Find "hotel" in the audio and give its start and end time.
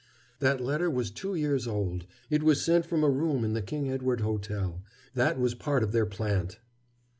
4.21-4.81